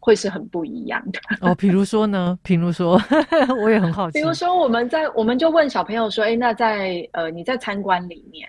[0.00, 1.20] 会是很不一样的。
[1.40, 2.38] 哦，比如说呢？
[2.42, 3.00] 比如说，
[3.62, 4.18] 我也很好奇。
[4.18, 8.48] 比如说，我们在我们就问小朋友说：“哎，那在呃你在参观里面。”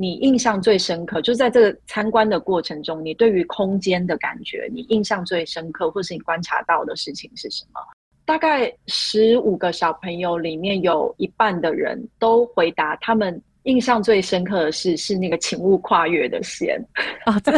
[0.00, 7.80] 你印象最深刻，就在这个参观的过程中，你对于空间的感觉，你印象最深刻，或是你观察到的事情是什么？
[8.24, 16.82] 大概十五个小朋友里面有一半的人都回答，他们印象最深刻的是是那个请勿跨越的线
[17.26, 17.38] 啊，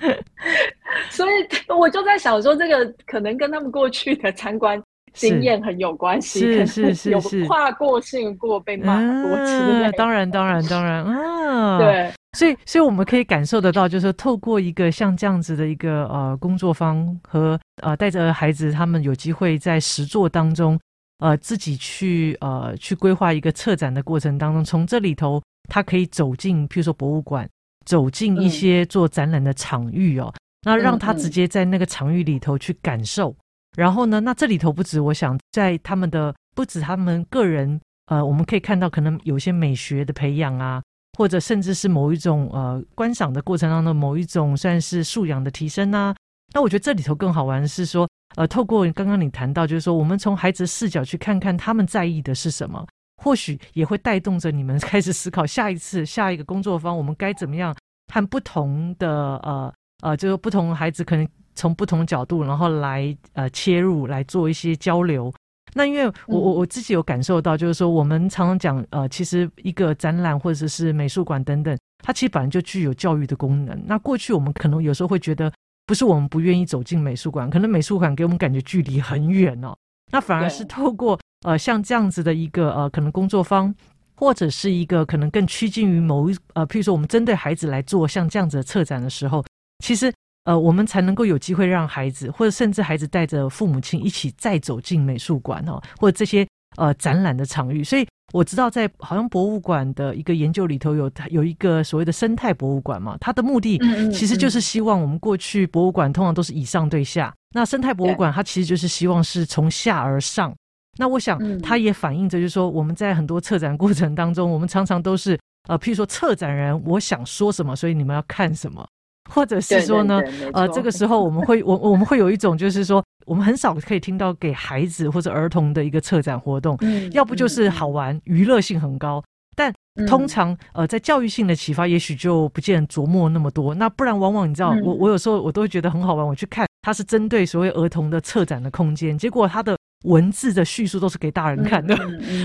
[1.10, 1.30] 所以
[1.76, 4.82] 我就在想说，这个可能跟他们过去的参观
[5.16, 11.04] 经验很有关系，是是是是，有跨过性过被骂过之类的，当然当然当然。
[11.04, 12.12] 啊， 对。
[12.36, 20.78] 所以，所以我们可以感受得到，就是，透过一个像这样子的一个呃工作坊和呃带着孩子，他们有机会在实作当中，
[21.20, 27.48] 呃自己去呃去规划一个策展的过程当中，从这里头他可以走进，譬如说博物馆，
[27.86, 33.34] 走进一些做展览的场域哦，嗯、那让他直接在那个场域里头去感受。
[33.76, 40.82] 然后呢，那这里头不止，我想在他们的不止他们个人，呃，我们可以看到可能有些美学的培养啊。
[41.18, 46.14] 或者甚至是某一种呃观赏的过程当中的，某一种算是素养的提升啊。
[46.52, 52.86] 那我觉得这里头更好玩的是说，呃，透过刚刚你谈到，就是说我们从孩子视角去看看他们在意的是什么，
[53.16, 57.74] 或许也会带动着你们开始思考下一次下一个工作坊，我们该怎么样
[58.12, 65.32] 和不同的呃呃，就是不同孩子可能从不同角度，然后来呃切入来做一些交流。
[65.74, 73.78] 那因为我我我自己有感受到，就是说我们常常讲，呃，其实一个展览或者是美术馆等等，它其实本来就具有教育的功能。
[73.84, 75.52] 那过去我们可能有时候会觉得，
[75.84, 79.74] 不是我们不愿意走进美术馆，可能美术馆给我们感觉距离很远哦。
[80.12, 83.74] 那反而是透过呃像这样子的一个呃可能工作坊，
[84.14, 89.44] 或者是一个可能更趋近于某一呃，譬如说我们针对孩子来做像这样子的策展的时候，
[89.84, 90.10] 其实。
[90.46, 97.82] 呃，我们才能够有机会让孩子，或者甚至孩子带着父母亲一起再走进美术馆哦，或者这些呃展览的场域。
[97.82, 103.76] 所以我知道，在好像博物馆的一个研究里头有有一个所谓的生态博物馆嘛，它的目的
[104.12, 110.54] 其实就是希望我们过去博物馆通常都是以上对下，那生态博物馆它其实就是希望是从下而上。
[110.96, 115.36] 那我想它也反映着，就是说我们在很多策展过程当中，我们常常都是
[115.68, 118.86] 呃，譬如说策展人我想说什么，所以你们要看什么。
[119.28, 120.20] 或者是说呢，
[120.52, 129.22] 呃，这个时候我们会，我我们会有一种，就是说，我们很少可以听到给孩子或者儿童的一个策展活动，嗯，要不就是好玩，娱乐性很高，
[129.56, 129.72] 但
[130.06, 133.74] 通常呃，在教育性的启发，也许就不见琢磨那么多。
[133.74, 141.96] 那不然，往往你知道，我我有时候我都会觉得很好玩，我去看，它是针对所谓儿童的策展的空间，结果它的文字的叙述都是给大人看的，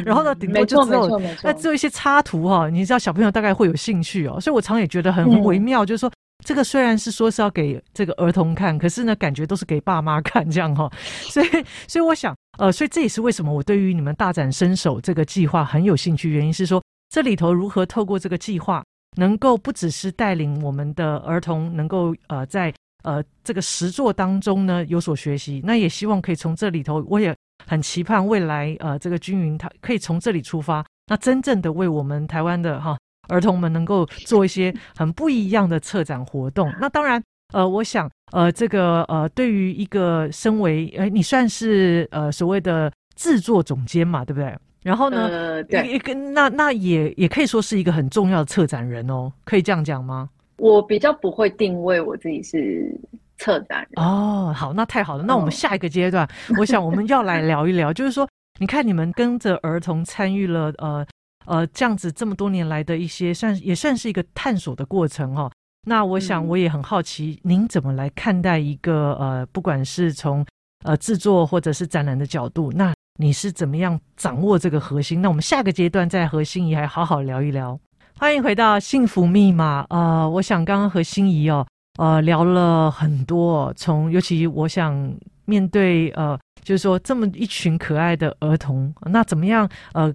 [0.05, 6.11] 然后呢，顶多就只有那只有一些插图哈，你知道小朋友大概会有兴趣哦，所以我常也觉得很微妙，就是说。
[6.43, 10.91] 这个虽然是说是要给这个儿童看，可是呢，感觉都是给爸妈看这样哈、哦，
[11.29, 11.47] 所以，
[11.87, 18.83] 所以我想，呃，所以这也是为什么我对于你们大展身手这个计划很有兴趣，原因是说这里头如何透过这个计划，
[19.17, 22.73] 能够不只是带领我们的儿童能够呃在
[23.03, 27.35] 呃这个实作当中呢有所学习，那也希望可以从这里头，我也
[27.67, 32.97] 很期盼未来呃这个均匀它可以从这里出发，那真正的为我们台湾的哈。
[33.29, 36.71] 儿童们能够做一些很不一样的策展活动。
[36.79, 37.21] 那当然，
[37.53, 44.55] 呃，我想，呃，这个，呃，对于一个身为，呃，你算是呃所谓的制作总监嘛，对不对？
[44.83, 45.99] 然后呢，呃，对，
[46.33, 50.29] 那那也也可以说是一个很重要的策展人哦，可以这样讲吗？
[50.57, 52.91] 我比较不会定位我自己是
[53.37, 54.03] 策展人。
[54.03, 55.23] 哦，好，那太好了。
[55.23, 58.27] 那我们下一个阶段，哦，我想我们要来聊一聊，就是说，
[58.59, 61.05] 你看你们跟着儿童参与了，呃。
[61.45, 65.51] 呃，这样子这么多年来的一些算也算是一个探索的过程哈、哦。
[65.87, 70.45] 那我想我也很好奇，您怎么来看待一个呃，不管是从
[70.83, 75.19] 呃制作或者是展览的角度，那你是怎么样掌握这个核心？
[75.21, 77.79] 那我们下个阶段再和心怡还好好聊一聊。
[78.19, 79.83] 欢迎回到幸福密码。
[79.89, 81.65] 呃，我想刚刚和心怡哦，
[81.97, 85.11] 呃，聊了很多，从尤其我想
[85.45, 90.13] 面对呃，就是说这么一群可爱的儿童，那怎么样呃？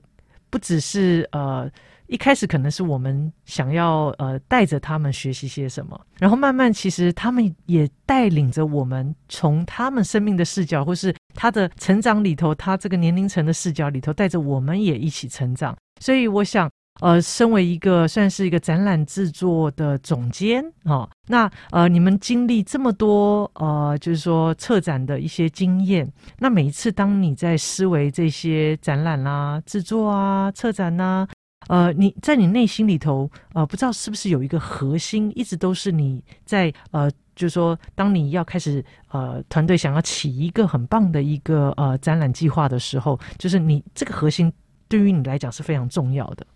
[0.51, 1.71] 不只是呃，
[2.07, 15.77] 一开始可能是我们想要呃带着他们学习些什么，然后慢慢其实他们也带领着我们从他们生命的视角，或是他的成长里头，他这个年龄层的视角里头，带着我们也一起成长。
[16.01, 16.71] 所以我想。
[17.01, 31.27] 呃，身为一个算是一个展览制作的总监哦，那呃，你们经历这么多呃，就是说策展的一些经验，那每一次当你在思维这些展览啦、啊、制作啊、策展呐、
[31.69, 44.51] 呃，你在你内心里头呃，不知道是不是有一个核心，一直都是你在呃，就是说，当你要开始呃，团队想要起一个很棒的一个呃展览计划的时候，就是你这个核心
[44.89, 46.47] 对于你来讲是非常重要的。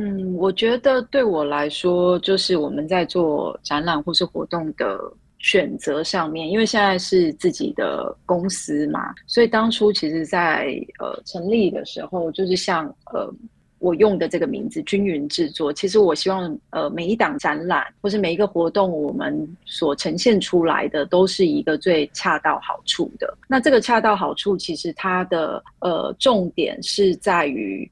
[0.00, 4.96] 嗯，我觉得对我来说，就是我们在做展览或是活动的
[5.40, 13.28] 选择上面，因为现在是自己的公司嘛，所以当初其实在，呃成立的时候，就是像呃
[13.80, 23.36] 我用的这个名字“均匀制作”，其实我希望，呃，每一档展览或是每一个活动，我们所呈现出来的都是一个最恰到好处的。
[23.48, 27.88] 那这个恰到好处，其实它的呃重点是在于，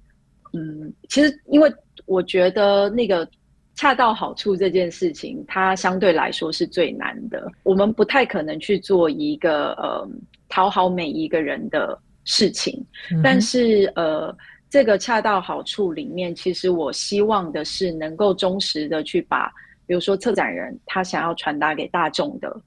[0.53, 1.73] 嗯，其实因为
[2.05, 3.29] 我觉得那个
[3.75, 7.51] 恰到好处这件事情，它相对来说是最难的。
[7.63, 10.09] 我们不太可能去做一个呃
[10.49, 14.37] 讨好每一个人的事情，嗯、但是呃。
[14.69, 19.49] 这个恰到好处里面，其实我希望的是能够忠实的去把，
[19.87, 22.61] 比如说策展人他想要传达给大众的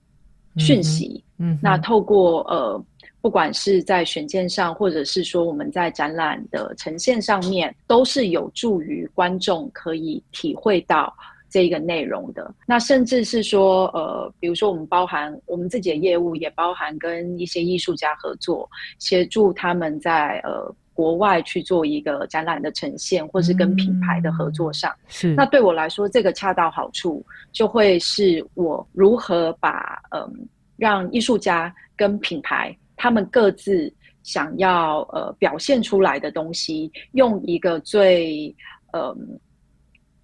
[0.56, 2.82] 讯息，嗯，嗯，那透过呃，
[3.22, 11.14] 不管是在选件上，或者是说我们在展览的呈现上面，都是有助于观众可以体会到
[11.50, 12.54] 这一个内容的。
[12.66, 20.74] 那甚至是说，呃，比如说我们包含我们自己的业务，也包含跟一些艺术家合作，协助他们在呃。
[21.00, 30.30] 国外去做一个展览的呈现，或是跟品牌的合作上，嗯、是那对我来说，这个恰到好处就会是我如何把嗯
[30.76, 33.92] 让艺术家跟品牌他们各自
[34.24, 38.54] 想要呃表现出来的东西，用一个最
[38.92, 39.16] 呃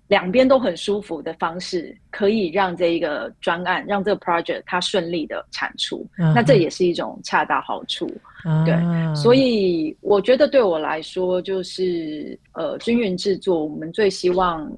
[0.08, 8.06] 两边都很舒服的方式，可以让这一个专案让这个 project 它顺利的产出，嗯、那这也是一种恰到好处。
[8.66, 14.70] 对，啊、所以我觉得对我来说，就是呃，均匀制作，我们最希望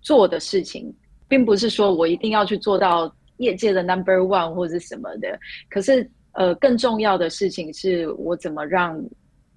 [0.00, 0.94] 做的事情，
[1.26, 5.36] 并不是说我一定要去做到业界的 number one 或者什么的。
[5.68, 9.02] 可是，呃，更重要的事情是我怎么让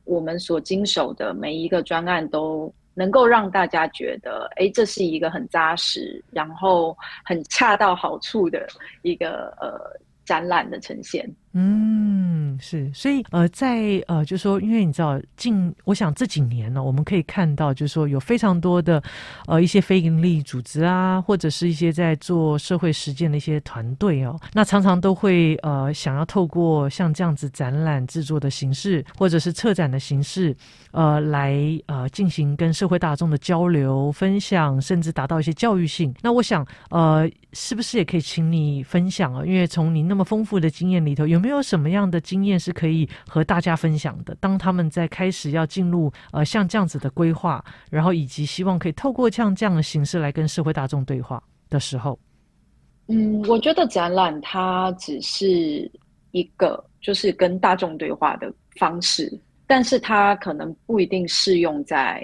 [0.05, 8.65] 我们所经手的每一个专案都能够让大家觉得，哎，这是一个很扎实，然后很恰到好处的
[9.01, 9.77] 一个呃
[10.25, 11.29] 展览的呈现。
[11.53, 19.01] 嗯，是，所以呃，在呃，就说，因为你知道，近我想这几年呢，我们可以看到，就是说，有非常多的
[19.47, 30.55] 呃一些非营利组织啊，或者是一些在做社会实践的一些团队哦，那常常都会呃想要透过像这样子展览制作的形式，或者是策展的形式，
[30.91, 31.57] 呃，来
[31.87, 36.13] 呃进行跟社会大众的交流分享，甚至达到一些教育性。
[36.21, 39.43] 那我想呃，是不是也可以请你分享啊？
[39.43, 41.38] 因为从你那么丰富的经验里头有。
[41.39, 44.35] 有没有什么样的经验是可以和大家分享的？
[44.41, 52.19] 当他们在开始要进入呃像这样子的规划，然后以及希望可以透过像这样的形式来跟社会大众对话的时候，
[53.07, 55.89] 嗯，我觉得展览它只是
[56.31, 59.31] 一个就是跟大众对话的方式，
[59.65, 62.21] 但是它可能不一定适用在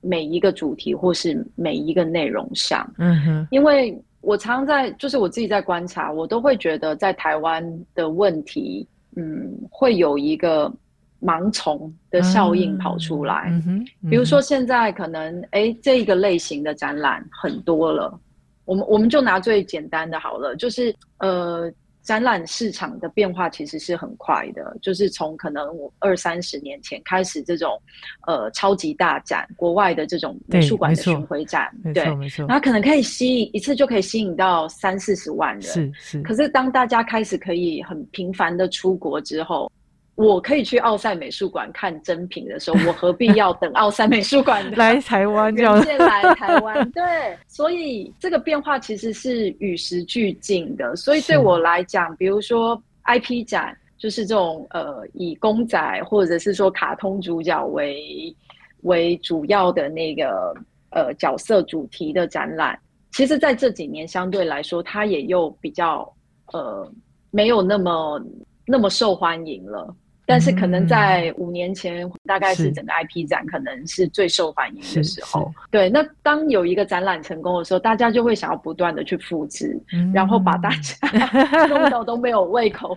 [0.00, 2.88] 每一个主题或是每一个内容上。
[2.98, 4.00] 嗯哼，因为。
[4.22, 7.62] 我常常在，就是我自己在观察，我都会觉得在台湾
[7.94, 10.72] 的问题，嗯，会有一个
[11.20, 13.48] 盲从的效应跑出来。
[13.50, 18.18] 嗯嗯嗯、比如说现在可能，哎，这一个类型的展览很多了，
[18.64, 21.70] 我们我们就拿最简单的好了，就是呃。
[22.02, 27.80] 展览市场的变化其实是很快的，就是从可能我二三十年前开始，这种
[28.26, 36.22] 呃超级大展，国外的这种美术馆的巡回展，对，对，没错，然后可能可以吸引一次就可以吸引到三四十万人，是是。
[36.22, 39.70] 可是当大家开始可以很频繁的出国之后。
[40.14, 45.52] 我可以去奥赛美术馆看真品的时候，我何必要等奥赛美术馆来台湾？
[45.56, 47.02] 这样来台湾，对，
[47.48, 50.94] 所以这个变化其实是与时俱进的。
[50.96, 58.36] 所以对我来讲，比如说 IP 展，就是这种呃以公仔或者是说卡通主角为
[58.82, 60.54] 为主要的那个
[60.90, 62.78] 呃角色主题的展览，
[63.12, 66.06] 其实在这几年相对来说，它也又比较
[66.52, 66.86] 呃
[67.30, 68.22] 没有那么
[68.66, 69.96] 那么受欢迎了。
[70.24, 75.52] 但是可能在五年前，嗯、大概是整个 IP 展可能是最受欢迎的时候。
[75.70, 82.96] 对，那当有一个展览成功的时候，大家就会想要不断的去复制，嗯、然后把大家 弄到都没有胃口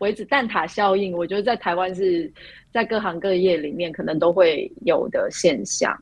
[0.00, 0.24] 为止。
[0.24, 2.32] 蛋塔效应，我觉得在台湾是
[2.72, 5.94] 在各行各业里面可能都会有的现象。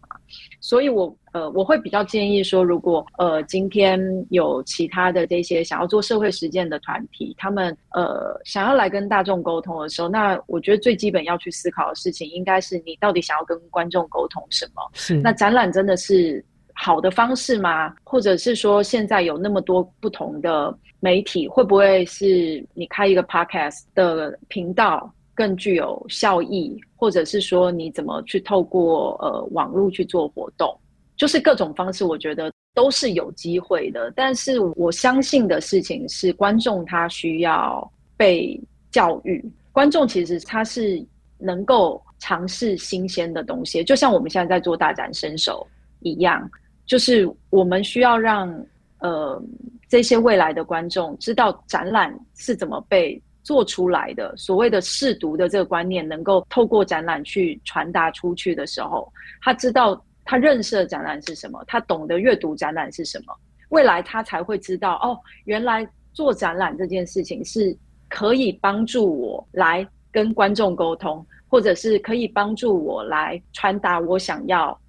[0.61, 3.99] 所以我呃我会比较建议说，如果呃今天
[4.31, 14.83] 有其他的这些想要做社会实践的团体，他们呃想要来跟大众沟通的时候，那我觉得最基本要去思考的事情，应该是你到底想要跟观众沟通什么？
[14.93, 16.45] 是那展览真的是
[16.83, 17.95] 好的方式吗？
[18.03, 25.13] 或者是说现在有那么多不同的媒体，会不会是你开一个 podcast 的频道？
[25.35, 30.75] 更具有效益，或者是说你怎么去透过呃网络去做活动，
[31.17, 34.11] 就是各种方式，我觉得都是有机会的。
[34.17, 38.59] 但是我相信的事情是，观众他需要被
[38.91, 41.03] 教育，观众其实他是
[41.39, 45.67] 能够尝试新鲜的东西，就像我们现在在做大展身手。
[46.03, 46.51] 一样，
[46.91, 48.53] 就是我们需要让
[48.99, 49.41] 呃
[49.89, 54.37] 这些未来的观众知道展览是怎么被做出来的。
[54.37, 59.09] 所谓的试读的这个观念，能够透过展览去传达出去的时候，
[59.41, 63.33] 他知道他认识的展览是什么，他懂得阅读展览是什么，
[63.69, 67.77] 未来他才会知道哦，原来做展览这件事情是
[68.09, 71.25] 可以帮助我来跟观众沟通。
[71.53, 74.80] 或者是可以帮助我来传达我想要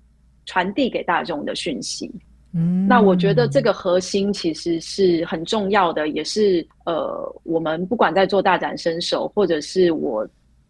[0.52, 2.12] 传递给大众的讯息。
[2.52, 10.28] 嗯，那我觉得这个核心其实是很重要的，也是呃，我们不管在做大展身手，或者是我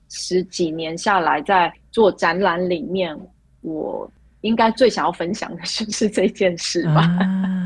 [0.10, 3.20] 十几年下来在做展览里面，
[3.62, 4.08] 我
[4.42, 7.02] 应该最想要分享的就是这件事吧。
[7.20, 7.58] 啊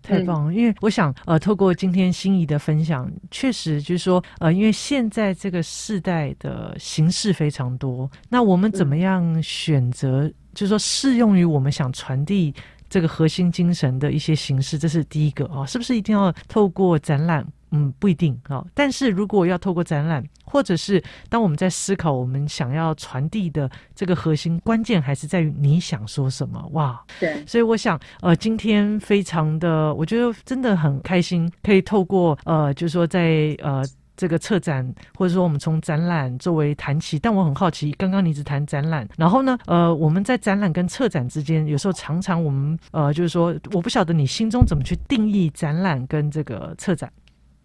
[0.00, 12.52] 太棒了，因为我想，呃，透过今天心仪的分享，确实就是说，呃，因为现在这个世代的形式非常多，那我们怎么样选择，就是说适用于我们想传递
[12.90, 17.46] 这个核心精神的一些形式，这是第一个啊，是不是一定要透过展览？
[17.70, 18.64] 嗯，不一定啊。
[18.74, 26.66] 但是如果要透过展览，或者是当我们在思考我们想要传递的这个核心，关键还是在于你想说什么。
[26.72, 27.40] 哇，对。
[27.46, 33.84] 所以我想，呃，今天非常的，我觉得真的很开心，可以透过呃，就是说在呃
[34.18, 37.18] 这个策展，或者说我们从展览作为谈起。
[37.18, 47.10] 但我很好奇，刚刚你只谈展览，然后呢，呃，我们在展览跟策展之间，有时候常常我们呃，就是说，我不晓得你心中怎么去定义展览跟这个策展。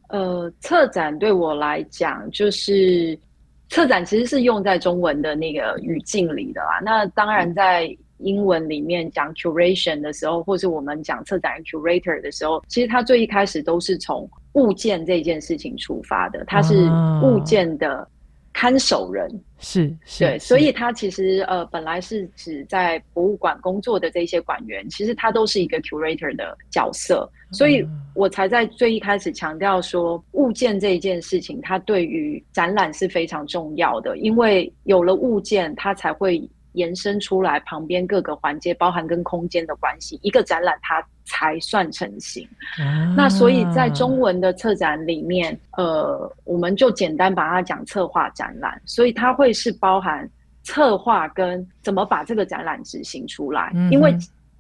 [0.10, 3.18] 呃，策展对我来讲，就是
[3.70, 6.80] 策展其实是用在中文的那个语境里的啦。
[6.84, 7.90] 那当然，在
[8.20, 16.90] 英文里面讲 curation 的时候，或是我们讲策展 curator 的时候，其实它最一开始都是从物件这件事情出发的，他是
[17.22, 18.08] 物件的
[18.52, 19.30] 看守人。
[19.60, 36.42] 是，是，对，所以他其实呃，本来是指在博物馆工作的这些馆员，其实他都是一个 curator 的角色，所以我才在最一开始强调说，物件这一件事情，它对于展览是非常重要的，因为有了物件，它才会。
[36.74, 42.48] 延伸出来旁边各个环节，包含跟空间的关系，一个展览它才算成型。
[42.78, 50.30] 啊、那所以在中文的策展里面，呃，我们就简单把它讲策划展览，所以它会是包含
[50.64, 53.72] 策划跟怎么把这个展览执行出来。
[53.76, 54.16] 嗯、因为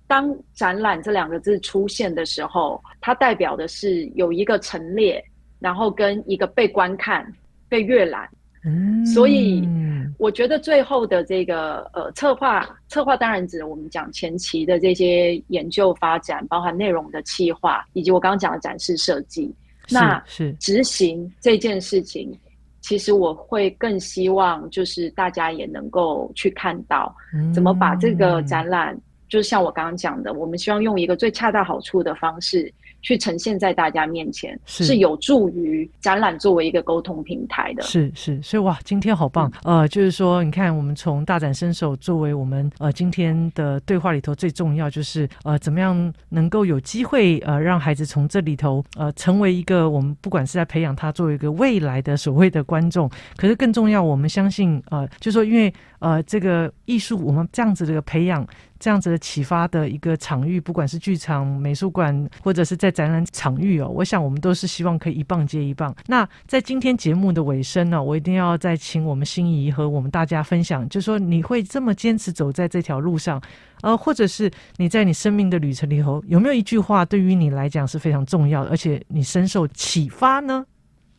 [0.08, 5.24] 当展览这两个字出现的时候，它代表的是有一个陈列，
[5.60, 7.26] 然后跟一个被观看、
[7.68, 8.30] 被阅览。
[8.66, 9.68] 嗯，所以。
[10.24, 19.54] 我觉得最后的这个呃策划，策划当然指我们讲前期的这些研究发展，包含内容的企划，以及我刚刚讲的展示设计。
[19.90, 22.32] 那是执行这件事情，
[22.80, 27.14] 其实我会更希望就是大家也能够去看到，
[27.54, 28.98] 怎么把这个展览，
[29.28, 32.74] 就是像我刚刚讲的，我们希望用一个最恰到好处的方式。
[33.04, 37.84] 去呈现在大家面前，是，是有助于展览作为一个沟通平台的。
[37.84, 55.72] 是是，所以哇，今天好棒，嗯、呃，就是说，你看，我们从大展身手作为我们呃今天的对话里头最重要，就是呃怎么样能够有机会呃让孩子从这里头呃成为一个我们不管是在培养他作为一个未来的所谓的观众，可是更重要，我们相信呃就是说因为
[56.04, 58.46] 呃这个艺术我们这样子的培养。
[58.80, 65.96] 这样子的启发的一个场域，不管是剧场、美术馆，或者是在展览场域哦，我想我们都是希望可以一棒接一棒。
[66.06, 73.42] 那在今天节目的尾声呢，我一定要再请我们心仪和我们大家分享，就是说你会这么坚持走在这条路上，
[73.84, 80.66] 呃，或者是你在你生命的旅程里头，有没有一句话对于你来讲是非常重要的，而且你深受启发呢？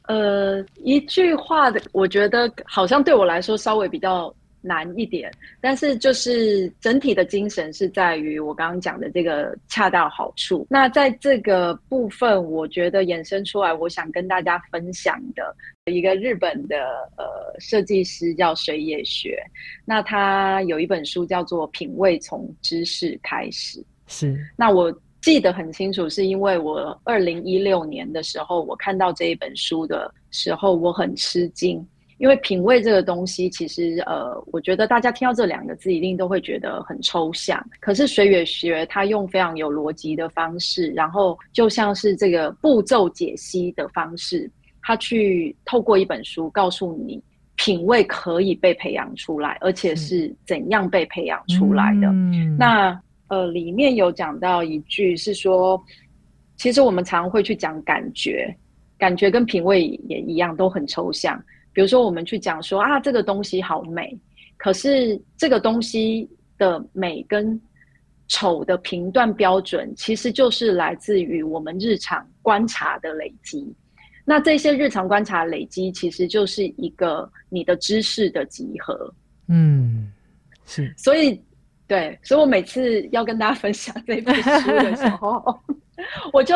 [0.03, 4.31] 呃，一句话的，我觉得好像对我来说稍微比较。
[4.67, 10.67] 难一点，但是就是整体的精神是在于我刚刚讲的这个恰到好处。
[10.71, 15.55] 那在这个部分，我觉得衍生出来，我想跟大家分享的
[15.93, 16.77] 一个日本的
[17.19, 17.25] 呃
[17.61, 19.39] 设计师叫水野学，
[19.85, 23.79] 那他有一本书叫做《品味从知识开始》。
[24.07, 24.91] 是，那我
[25.21, 31.87] 记得很清楚，是因为我二零一六年的时候，我看到这一本书的时候，我很吃惊。
[32.19, 37.65] 因为品味这个东西，其实呃，我觉得大家听到这两个字，一定都会觉得很抽象。
[37.81, 44.51] 可是水野学他用非常有逻辑的方式，然后就像是这个步骤解析的方式，
[44.83, 47.23] 他去透过一本书告诉你，
[47.57, 52.09] 品味可以被培养出来，而且是怎样被培养出来的。
[52.09, 55.83] 嗯、那呃，里面有讲到一句是说，
[56.57, 58.55] 其实我们常会去讲感觉，
[58.97, 61.43] 感觉跟品味也一样，都很抽象。
[61.75, 64.17] 比如说，我们去讲说啊，这个东西好美，
[64.57, 67.61] 可是这个东西的美跟
[68.29, 73.71] 丑的评断标准，其实就是来自于我们日常观察的累积。
[74.25, 79.13] 那这些日常观察累积，其实就是一个你的知识的集合。
[79.49, 80.11] 嗯，
[80.65, 80.95] 是。
[80.97, 81.39] 所以，
[81.87, 85.61] 对，所以我每次要跟大家分享这本书的时候，
[86.33, 86.55] 我就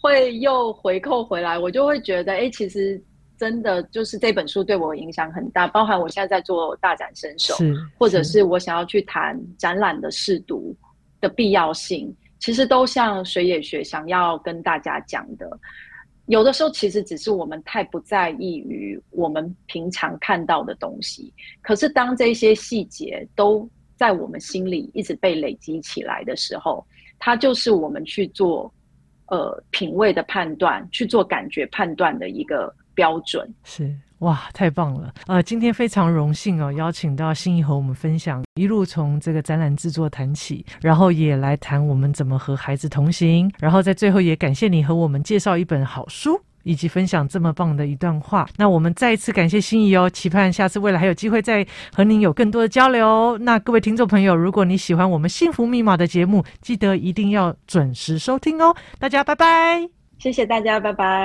[0.00, 3.00] 会又回扣回来，我就会觉得，哎，其实
[3.38, 7.54] 真的就是这本书对我影响很大，包含我现在在做大展身手，
[7.98, 10.74] 或者是我想要去谈展览的试读
[11.20, 15.48] 的必要性，其实都像水野学想要跟大家讲的。
[16.26, 21.32] 有的时候，其实只是我们太不在意于我们平常看到的东西。
[21.62, 26.84] 可是，当这些细节都在我们心里一直被累积起来的时候，
[27.18, 28.74] 它就是我们去做
[29.26, 33.48] 呃品味的判断、去做感觉判断的一个标准。
[33.62, 33.94] 是。
[34.20, 35.12] 哇，太棒了！
[35.26, 48.48] 呃，今天非常荣幸哦，邀请到心仪和我们分享一路从这个展览制作谈起，然后也来谈我们怎么和孩子同行，然后在最后也感谢你和我们介绍一本好书，以及分享这么棒的一段话。
[48.56, 53.36] 那我们再一次感谢心仪哦，期盼下次未来还有机会再和您有更多的交流。
[53.36, 58.74] 那各位听众朋友，如果你喜欢我们幸福密码的节目，记得一定要准时收听哦。
[58.98, 59.86] 大家拜拜，
[60.18, 61.24] 谢谢大家，拜拜。